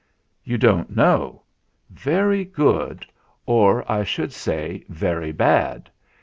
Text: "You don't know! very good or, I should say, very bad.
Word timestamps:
"You 0.43 0.57
don't 0.57 0.89
know! 0.95 1.43
very 1.91 2.43
good 2.43 3.05
or, 3.45 3.85
I 3.87 4.03
should 4.03 4.33
say, 4.33 4.83
very 4.89 5.31
bad. 5.31 5.91